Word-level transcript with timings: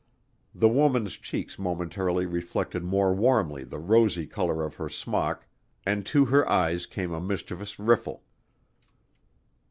The 0.55 0.67
woman's 0.67 1.13
cheeks 1.15 1.59
momentarily 1.59 2.25
reflected 2.25 2.83
more 2.83 3.13
warmly 3.13 3.63
the 3.63 3.77
rosy 3.77 4.25
color 4.25 4.63
of 4.65 4.77
her 4.77 4.89
smock 4.89 5.45
and 5.85 6.03
to 6.07 6.25
her 6.25 6.49
eyes 6.49 6.87
came 6.87 7.11
a 7.13 7.21
mischievous 7.21 7.77
riffle. 7.77 8.23